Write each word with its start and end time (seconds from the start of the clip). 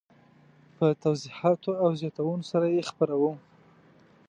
په 0.75 0.85
توضیحاتو 1.03 1.71
او 1.83 1.89
زیاتونو 1.99 2.43
سره 2.51 2.67
یې 2.75 2.81
خپروم. 2.89 3.37